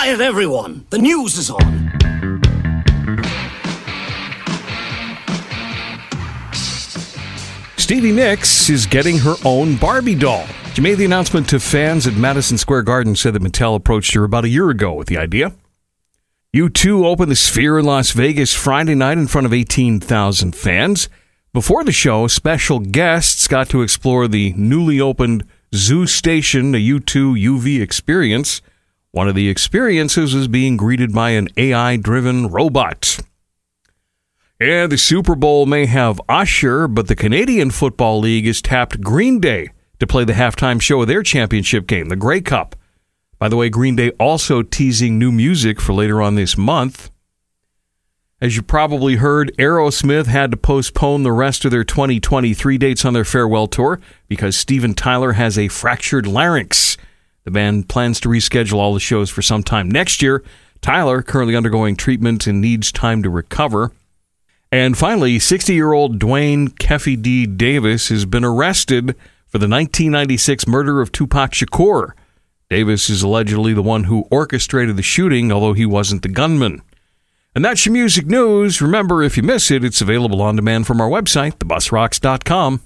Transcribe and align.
Quiet, 0.00 0.22
everyone! 0.22 0.86
The 0.88 0.96
news 0.96 1.36
is 1.36 1.50
on! 1.50 1.90
Stevie 7.76 8.10
Nicks 8.10 8.70
is 8.70 8.86
getting 8.86 9.18
her 9.18 9.34
own 9.44 9.76
Barbie 9.76 10.14
doll. 10.14 10.46
She 10.72 10.80
made 10.80 10.94
the 10.94 11.04
announcement 11.04 11.50
to 11.50 11.60
fans 11.60 12.06
at 12.06 12.14
Madison 12.14 12.56
Square 12.56 12.84
Garden, 12.84 13.14
said 13.14 13.34
that 13.34 13.42
Mattel 13.42 13.76
approached 13.76 14.14
her 14.14 14.24
about 14.24 14.46
a 14.46 14.48
year 14.48 14.70
ago 14.70 14.94
with 14.94 15.08
the 15.08 15.18
idea. 15.18 15.52
U2 16.56 17.04
opened 17.04 17.30
the 17.30 17.36
Sphere 17.36 17.78
in 17.78 17.84
Las 17.84 18.12
Vegas 18.12 18.54
Friday 18.54 18.94
night 18.94 19.18
in 19.18 19.26
front 19.26 19.46
of 19.46 19.52
18,000 19.52 20.56
fans. 20.56 21.10
Before 21.52 21.84
the 21.84 21.92
show, 21.92 22.26
special 22.26 22.78
guests 22.78 23.46
got 23.46 23.68
to 23.68 23.82
explore 23.82 24.28
the 24.28 24.54
newly 24.54 24.98
opened 24.98 25.44
Zoo 25.74 26.06
Station, 26.06 26.74
a 26.74 26.78
U2 26.78 27.38
UV 27.38 27.82
experience. 27.82 28.62
One 29.12 29.28
of 29.28 29.34
the 29.34 29.48
experiences 29.48 30.34
is 30.34 30.46
being 30.46 30.76
greeted 30.76 31.12
by 31.12 31.30
an 31.30 31.48
AI 31.56 31.96
driven 31.96 32.46
robot. 32.46 33.18
And 34.60 34.92
the 34.92 34.98
Super 34.98 35.34
Bowl 35.34 35.66
may 35.66 35.86
have 35.86 36.20
Usher, 36.28 36.86
but 36.86 37.08
the 37.08 37.16
Canadian 37.16 37.70
Football 37.70 38.20
League 38.20 38.46
has 38.46 38.62
tapped 38.62 39.00
Green 39.00 39.40
Day 39.40 39.70
to 39.98 40.06
play 40.06 40.24
the 40.24 40.34
halftime 40.34 40.80
show 40.80 41.02
of 41.02 41.08
their 41.08 41.24
championship 41.24 41.88
game, 41.88 42.08
the 42.08 42.14
Grey 42.14 42.40
Cup. 42.40 42.76
By 43.40 43.48
the 43.48 43.56
way, 43.56 43.68
Green 43.68 43.96
Day 43.96 44.10
also 44.20 44.62
teasing 44.62 45.18
new 45.18 45.32
music 45.32 45.80
for 45.80 45.92
later 45.92 46.22
on 46.22 46.36
this 46.36 46.56
month. 46.56 47.10
As 48.40 48.54
you 48.54 48.62
probably 48.62 49.16
heard, 49.16 49.52
Aerosmith 49.58 50.26
had 50.26 50.52
to 50.52 50.56
postpone 50.56 51.24
the 51.24 51.32
rest 51.32 51.64
of 51.64 51.70
their 51.70 51.84
2023 51.84 52.78
dates 52.78 53.04
on 53.04 53.12
their 53.12 53.24
farewell 53.24 53.66
tour 53.66 54.00
because 54.28 54.56
Steven 54.56 54.94
Tyler 54.94 55.32
has 55.32 55.58
a 55.58 55.68
fractured 55.68 56.26
larynx. 56.26 56.89
The 57.44 57.50
band 57.50 57.88
plans 57.88 58.20
to 58.20 58.28
reschedule 58.28 58.78
all 58.78 58.94
the 58.94 59.00
shows 59.00 59.30
for 59.30 59.42
some 59.42 59.62
time 59.62 59.90
next 59.90 60.22
year. 60.22 60.44
Tyler, 60.80 61.22
currently 61.22 61.56
undergoing 61.56 61.96
treatment 61.96 62.46
and 62.46 62.60
needs 62.60 62.92
time 62.92 63.22
to 63.22 63.30
recover. 63.30 63.92
And 64.72 64.96
finally, 64.96 65.38
60 65.38 65.74
year 65.74 65.92
old 65.92 66.18
Duane 66.18 66.68
Keffe 66.68 67.20
D. 67.20 67.46
Davis 67.46 68.08
has 68.08 68.24
been 68.24 68.44
arrested 68.44 69.16
for 69.46 69.58
the 69.58 69.68
1996 69.68 70.66
murder 70.66 71.00
of 71.00 71.10
Tupac 71.10 71.52
Shakur. 71.52 72.12
Davis 72.68 73.10
is 73.10 73.22
allegedly 73.22 73.74
the 73.74 73.82
one 73.82 74.04
who 74.04 74.28
orchestrated 74.30 74.96
the 74.96 75.02
shooting, 75.02 75.50
although 75.50 75.72
he 75.72 75.86
wasn't 75.86 76.22
the 76.22 76.28
gunman. 76.28 76.82
And 77.52 77.64
that's 77.64 77.84
your 77.84 77.92
music 77.92 78.26
news. 78.26 78.80
Remember, 78.80 79.24
if 79.24 79.36
you 79.36 79.42
miss 79.42 79.72
it, 79.72 79.82
it's 79.82 80.00
available 80.00 80.40
on 80.40 80.54
demand 80.54 80.86
from 80.86 81.00
our 81.00 81.08
website, 81.08 81.56
thebusrocks.com. 81.56 82.80